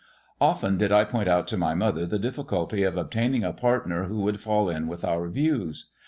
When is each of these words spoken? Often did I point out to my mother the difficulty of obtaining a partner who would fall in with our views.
Often 0.41 0.79
did 0.79 0.91
I 0.91 1.03
point 1.03 1.27
out 1.29 1.47
to 1.49 1.57
my 1.57 1.75
mother 1.75 2.07
the 2.07 2.17
difficulty 2.17 2.81
of 2.81 2.97
obtaining 2.97 3.43
a 3.43 3.53
partner 3.53 4.05
who 4.05 4.21
would 4.21 4.39
fall 4.39 4.67
in 4.67 4.87
with 4.87 5.05
our 5.05 5.29
views. 5.29 5.91